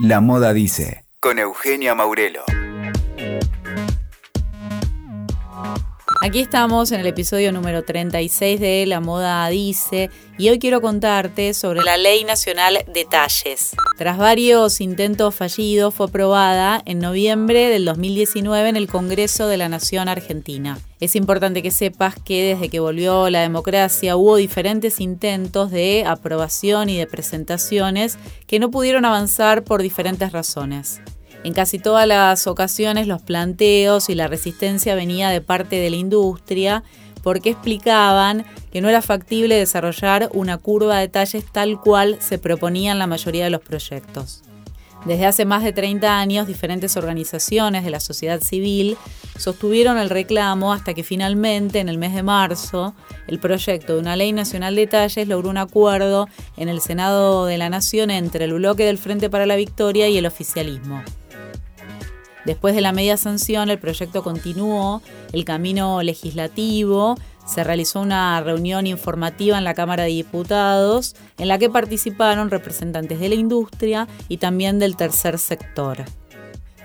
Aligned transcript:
La 0.00 0.20
moda 0.20 0.52
dice, 0.52 1.04
con 1.18 1.40
Eugenia 1.40 1.92
Maurelo. 1.92 2.44
Aquí 6.28 6.40
estamos 6.40 6.92
en 6.92 7.00
el 7.00 7.06
episodio 7.06 7.52
número 7.52 7.84
36 7.84 8.60
de 8.60 8.84
La 8.84 9.00
Moda 9.00 9.48
Dice 9.48 10.10
y 10.36 10.50
hoy 10.50 10.58
quiero 10.58 10.82
contarte 10.82 11.54
sobre 11.54 11.80
la 11.80 11.96
Ley 11.96 12.22
Nacional 12.24 12.84
de 12.86 13.06
Talles. 13.06 13.74
Tras 13.96 14.18
varios 14.18 14.82
intentos 14.82 15.34
fallidos 15.34 15.94
fue 15.94 16.04
aprobada 16.04 16.82
en 16.84 16.98
noviembre 16.98 17.70
del 17.70 17.86
2019 17.86 18.68
en 18.68 18.76
el 18.76 18.88
Congreso 18.88 19.48
de 19.48 19.56
la 19.56 19.70
Nación 19.70 20.06
Argentina. 20.10 20.78
Es 21.00 21.16
importante 21.16 21.62
que 21.62 21.70
sepas 21.70 22.16
que 22.22 22.44
desde 22.44 22.68
que 22.68 22.80
volvió 22.80 23.30
la 23.30 23.40
democracia 23.40 24.16
hubo 24.16 24.36
diferentes 24.36 25.00
intentos 25.00 25.70
de 25.70 26.04
aprobación 26.06 26.90
y 26.90 26.98
de 26.98 27.06
presentaciones 27.06 28.18
que 28.46 28.58
no 28.58 28.70
pudieron 28.70 29.06
avanzar 29.06 29.64
por 29.64 29.80
diferentes 29.80 30.30
razones. 30.32 31.00
En 31.44 31.52
casi 31.52 31.78
todas 31.78 32.06
las 32.06 32.46
ocasiones 32.46 33.06
los 33.06 33.22
planteos 33.22 34.08
y 34.08 34.14
la 34.14 34.26
resistencia 34.26 34.94
venía 34.94 35.30
de 35.30 35.40
parte 35.40 35.76
de 35.76 35.90
la 35.90 35.96
industria 35.96 36.82
porque 37.22 37.50
explicaban 37.50 38.44
que 38.72 38.80
no 38.80 38.88
era 38.88 39.02
factible 39.02 39.56
desarrollar 39.56 40.30
una 40.32 40.58
curva 40.58 40.98
de 40.98 41.08
talles 41.08 41.44
tal 41.50 41.80
cual 41.80 42.18
se 42.20 42.38
proponía 42.38 42.92
en 42.92 42.98
la 42.98 43.06
mayoría 43.06 43.44
de 43.44 43.50
los 43.50 43.60
proyectos. 43.60 44.42
Desde 45.04 45.26
hace 45.26 45.44
más 45.44 45.62
de 45.62 45.72
30 45.72 46.18
años, 46.18 46.46
diferentes 46.46 46.96
organizaciones 46.96 47.84
de 47.84 47.90
la 47.90 48.00
sociedad 48.00 48.40
civil 48.40 48.96
sostuvieron 49.38 49.96
el 49.96 50.10
reclamo 50.10 50.72
hasta 50.72 50.92
que 50.92 51.04
finalmente, 51.04 51.78
en 51.78 51.88
el 51.88 51.98
mes 51.98 52.14
de 52.14 52.24
marzo, 52.24 52.94
el 53.28 53.38
proyecto 53.38 53.94
de 53.94 54.00
una 54.00 54.16
ley 54.16 54.32
nacional 54.32 54.74
de 54.74 54.88
talles 54.88 55.28
logró 55.28 55.50
un 55.50 55.58
acuerdo 55.58 56.28
en 56.56 56.68
el 56.68 56.80
Senado 56.80 57.46
de 57.46 57.58
la 57.58 57.70
Nación 57.70 58.10
entre 58.10 58.44
el 58.44 58.54
bloque 58.54 58.84
del 58.84 58.98
Frente 58.98 59.30
para 59.30 59.46
la 59.46 59.56
Victoria 59.56 60.08
y 60.08 60.18
el 60.18 60.26
oficialismo. 60.26 61.02
Después 62.44 62.74
de 62.74 62.80
la 62.80 62.92
media 62.92 63.16
sanción, 63.16 63.70
el 63.70 63.78
proyecto 63.78 64.22
continuó 64.22 65.02
el 65.32 65.44
camino 65.44 66.02
legislativo. 66.02 67.16
Se 67.46 67.64
realizó 67.64 68.00
una 68.00 68.40
reunión 68.40 68.86
informativa 68.86 69.58
en 69.58 69.64
la 69.64 69.74
Cámara 69.74 70.04
de 70.04 70.10
Diputados 70.10 71.16
en 71.38 71.48
la 71.48 71.58
que 71.58 71.70
participaron 71.70 72.50
representantes 72.50 73.20
de 73.20 73.28
la 73.28 73.34
industria 73.34 74.06
y 74.28 74.38
también 74.38 74.78
del 74.78 74.96
tercer 74.96 75.38
sector. 75.38 76.04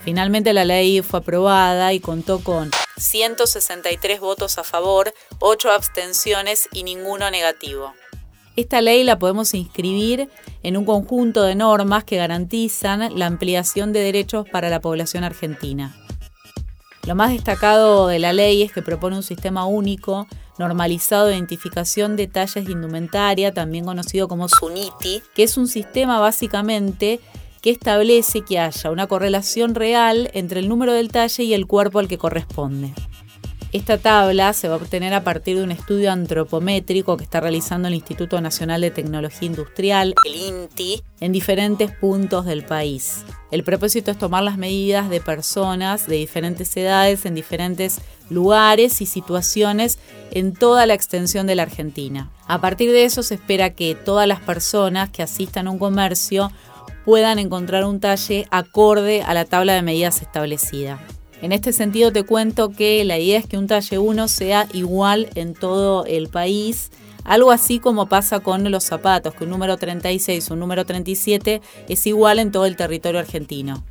Finalmente 0.04 0.52
la 0.52 0.66
ley 0.66 1.02
fue 1.02 1.20
aprobada 1.20 1.94
y 1.94 2.02
contó 2.02 2.40
con 2.40 2.72
163 2.98 4.20
votos 4.20 4.58
a 4.58 4.64
favor, 4.64 5.14
8 5.40 5.72
abstenciones 5.72 6.68
y 6.74 6.84
ninguno 6.84 7.32
negativo. 7.32 7.94
Esta 8.56 8.82
ley 8.82 9.04
la 9.04 9.18
podemos 9.18 9.54
inscribir 9.56 10.30
en 10.62 10.78
un 10.78 10.86
conjunto 10.86 11.42
de 11.44 11.56
normas 11.56 12.04
que 12.04 12.18
garantizan 12.18 13.18
la 13.18 13.26
ampliación 13.26 13.94
de 13.94 14.02
derechos 14.02 14.48
para 14.48 14.70
la 14.70 14.80
población 14.80 15.24
argentina. 15.24 15.96
Lo 17.08 17.16
más 17.16 17.32
destacado 17.32 18.08
de 18.08 18.20
la 18.20 18.32
ley 18.32 18.62
es 18.62 18.72
que 18.72 18.82
propone 18.82 19.18
un 19.18 19.24
sistema 19.24 19.66
único, 19.66 20.28
normalizado 20.60 21.26
de 21.26 21.34
identificación 21.34 22.16
de 22.16 22.28
talles 22.28 22.66
de 22.66 22.72
indumentaria, 22.72 23.54
también 23.54 23.86
conocido 23.86 24.28
como 24.28 24.48
SUNITI, 24.48 25.24
que 25.34 25.44
es 25.44 25.58
un 25.58 25.68
sistema 25.68 26.20
básicamente 26.20 27.20
que 27.62 27.72
establece 27.72 28.42
que 28.42 28.60
haya 28.60 28.92
una 28.92 29.08
correlación 29.08 29.74
real 29.74 30.30
entre 30.34 30.60
el 30.60 30.70
número 30.70 30.94
del 30.94 31.10
talle 31.10 31.44
y 31.44 31.54
el 31.54 31.66
cuerpo 31.66 32.00
al 32.00 32.08
que 32.08 32.18
corresponde. 32.18 32.94
Esta 33.74 33.98
tabla 33.98 34.54
se 34.54 34.68
va 34.68 34.76
a 34.76 34.78
obtener 34.78 35.16
a 35.16 35.24
partir 35.24 35.58
de 35.58 35.64
un 35.64 35.72
estudio 35.72 36.12
antropométrico 36.12 37.18
que 37.18 37.24
está 37.24 37.40
realizando 37.40 37.88
el 37.88 37.96
Instituto 37.96 38.40
Nacional 38.40 38.82
de 38.82 38.92
Tecnología 38.92 39.48
Industrial, 39.48 40.14
el 40.28 40.36
INTI, 40.36 41.02
en 41.20 41.32
diferentes 41.32 41.90
puntos 41.90 42.46
del 42.46 42.64
país. 42.64 43.24
El 43.50 43.64
propósito 43.64 44.12
es 44.12 44.20
tomar 44.20 44.44
las 44.44 44.60
medidas 44.60 45.10
de 45.10 45.22
personas 45.22 46.06
de 46.06 46.18
diferentes 46.18 46.78
edades 46.78 47.26
en 47.26 47.34
diferentes 47.34 48.00
lugares 48.30 49.02
y 49.02 49.08
situaciones 49.08 49.98
en 50.30 50.54
toda 50.54 50.86
la 50.86 50.94
extensión 50.94 51.48
de 51.48 51.56
la 51.56 51.64
Argentina. 51.64 52.30
A 52.46 52.62
partir 52.62 52.92
de 52.92 53.06
eso 53.06 53.24
se 53.24 53.34
espera 53.34 53.72
que 53.72 53.96
todas 53.96 54.28
las 54.28 54.40
personas 54.40 55.10
que 55.10 55.24
asistan 55.24 55.66
a 55.66 55.72
un 55.72 55.80
comercio 55.80 56.52
puedan 57.06 57.40
encontrar 57.40 57.86
un 57.86 58.00
talle 58.00 58.46
acorde 58.52 59.24
a 59.24 59.34
la 59.34 59.46
tabla 59.46 59.74
de 59.74 59.82
medidas 59.82 60.22
establecida. 60.22 61.00
En 61.44 61.52
este 61.52 61.74
sentido 61.74 62.14
te 62.14 62.24
cuento 62.24 62.70
que 62.70 63.04
la 63.04 63.20
idea 63.20 63.38
es 63.38 63.46
que 63.46 63.58
un 63.58 63.68
talle 63.68 63.98
1 63.98 64.30
sea 64.30 64.66
igual 64.72 65.28
en 65.36 65.56
todo 65.56 66.06
el 66.06 66.30
país. 66.30 66.90
Algo 67.26 67.52
así 67.52 67.80
como 67.80 68.08
pasa 68.08 68.40
con 68.40 68.72
los 68.72 68.86
zapatos, 68.86 69.36
que 69.36 69.44
un 69.44 69.50
número 69.50 69.76
36 69.76 70.50
o 70.50 70.54
un 70.54 70.62
número 70.62 70.86
37 70.86 71.62
es 71.90 72.08
igual 72.08 72.40
en 72.40 72.54
todo 72.54 72.66
el 72.66 72.78
territorio 72.78 73.20
argentino. 73.20 73.84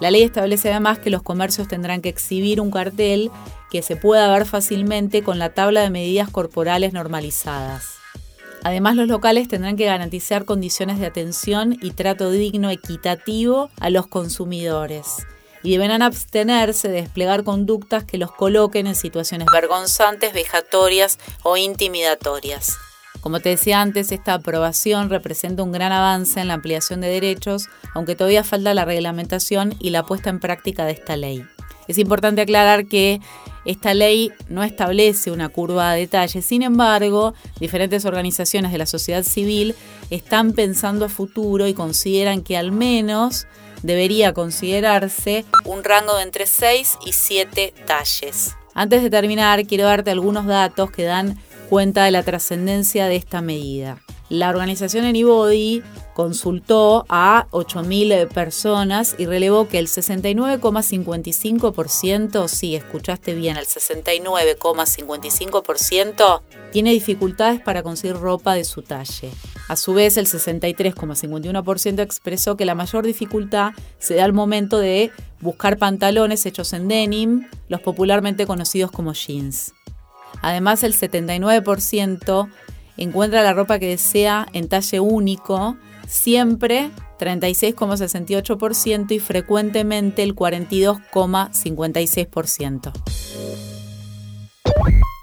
La 0.00 0.10
ley 0.10 0.22
establece 0.22 0.70
además 0.70 0.98
que 0.98 1.08
los 1.08 1.22
comercios 1.22 1.66
tendrán 1.66 2.02
que 2.02 2.10
exhibir 2.10 2.60
un 2.60 2.70
cartel 2.70 3.30
que 3.70 3.80
se 3.80 3.96
pueda 3.96 4.30
ver 4.30 4.44
fácilmente 4.44 5.22
con 5.22 5.38
la 5.38 5.54
tabla 5.54 5.80
de 5.80 5.88
medidas 5.88 6.28
corporales 6.28 6.92
normalizadas. 6.92 7.86
Además, 8.64 8.96
los 8.96 9.08
locales 9.08 9.48
tendrán 9.48 9.78
que 9.78 9.86
garantizar 9.86 10.44
condiciones 10.44 10.98
de 10.98 11.06
atención 11.06 11.74
y 11.80 11.92
trato 11.92 12.30
digno 12.30 12.68
equitativo 12.68 13.70
a 13.80 13.88
los 13.88 14.08
consumidores 14.08 15.24
y 15.62 15.72
deberán 15.72 16.02
abstenerse 16.02 16.88
de 16.88 17.02
desplegar 17.02 17.44
conductas 17.44 18.04
que 18.04 18.18
los 18.18 18.32
coloquen 18.32 18.86
en 18.86 18.94
situaciones 18.94 19.48
vergonzantes, 19.52 20.32
vejatorias 20.32 21.18
o 21.42 21.56
intimidatorias. 21.56 22.76
Como 23.20 23.38
te 23.38 23.50
decía 23.50 23.80
antes, 23.80 24.10
esta 24.10 24.34
aprobación 24.34 25.08
representa 25.08 25.62
un 25.62 25.70
gran 25.70 25.92
avance 25.92 26.40
en 26.40 26.48
la 26.48 26.54
ampliación 26.54 27.00
de 27.00 27.08
derechos, 27.08 27.68
aunque 27.94 28.16
todavía 28.16 28.42
falta 28.42 28.74
la 28.74 28.84
reglamentación 28.84 29.76
y 29.78 29.90
la 29.90 30.02
puesta 30.02 30.28
en 30.28 30.40
práctica 30.40 30.84
de 30.84 30.92
esta 30.92 31.16
ley. 31.16 31.44
Es 31.86 31.98
importante 31.98 32.40
aclarar 32.40 32.86
que 32.86 33.20
esta 33.64 33.94
ley 33.94 34.32
no 34.48 34.64
establece 34.64 35.30
una 35.30 35.48
curva 35.48 35.92
de 35.92 36.00
detalle, 36.00 36.42
sin 36.42 36.62
embargo, 36.62 37.34
diferentes 37.60 38.04
organizaciones 38.04 38.72
de 38.72 38.78
la 38.78 38.86
sociedad 38.86 39.22
civil 39.22 39.76
están 40.10 40.52
pensando 40.52 41.04
a 41.04 41.08
futuro 41.08 41.68
y 41.68 41.74
consideran 41.74 42.42
que 42.42 42.56
al 42.56 42.72
menos 42.72 43.46
debería 43.82 44.32
considerarse 44.32 45.44
un 45.64 45.84
rango 45.84 46.16
de 46.16 46.22
entre 46.22 46.46
6 46.46 46.98
y 47.06 47.12
7 47.12 47.74
talles. 47.86 48.56
Antes 48.74 49.02
de 49.02 49.10
terminar, 49.10 49.66
quiero 49.66 49.84
darte 49.84 50.10
algunos 50.10 50.46
datos 50.46 50.90
que 50.90 51.04
dan 51.04 51.38
cuenta 51.68 52.04
de 52.04 52.10
la 52.10 52.22
trascendencia 52.22 53.06
de 53.06 53.16
esta 53.16 53.40
medida. 53.40 54.01
La 54.32 54.48
organización 54.48 55.04
Anybody 55.04 55.82
consultó 56.14 57.04
a 57.10 57.46
8.000 57.50 58.28
personas 58.28 59.14
y 59.18 59.26
relevó 59.26 59.68
que 59.68 59.78
el 59.78 59.88
69,55%, 59.88 62.48
sí, 62.48 62.74
escuchaste 62.74 63.34
bien, 63.34 63.58
el 63.58 63.66
69,55% 63.66 66.40
tiene 66.72 66.92
dificultades 66.92 67.60
para 67.60 67.82
conseguir 67.82 68.16
ropa 68.16 68.54
de 68.54 68.64
su 68.64 68.80
talle. 68.80 69.30
A 69.68 69.76
su 69.76 69.92
vez, 69.92 70.16
el 70.16 70.24
63,51% 70.24 72.00
expresó 72.00 72.56
que 72.56 72.64
la 72.64 72.74
mayor 72.74 73.04
dificultad 73.04 73.72
se 73.98 74.14
da 74.14 74.24
al 74.24 74.32
momento 74.32 74.78
de 74.78 75.10
buscar 75.42 75.76
pantalones 75.76 76.46
hechos 76.46 76.72
en 76.72 76.88
denim, 76.88 77.50
los 77.68 77.82
popularmente 77.82 78.46
conocidos 78.46 78.92
como 78.92 79.12
jeans. 79.12 79.74
Además, 80.40 80.84
el 80.84 80.96
79% 80.96 82.48
encuentra 82.96 83.42
la 83.42 83.54
ropa 83.54 83.78
que 83.78 83.86
desea 83.88 84.48
en 84.52 84.68
talle 84.68 84.98
único, 85.00 85.76
siempre 86.06 86.90
36,68% 87.18 89.12
y 89.12 89.18
frecuentemente 89.18 90.22
el 90.22 90.34
42,56%. 90.34 92.92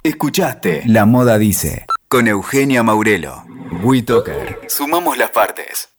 Escuchaste 0.03 0.84
La 0.85 1.06
Moda 1.06 1.38
Dice 1.38 1.85
con 2.07 2.28
Eugenia 2.28 2.81
Maurelo. 2.84 3.44
WeToker. 3.84 4.59
Sumamos 4.68 5.18
las 5.18 5.31
partes. 5.31 5.90